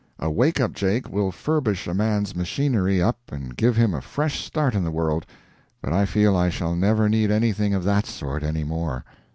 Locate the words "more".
8.63-9.05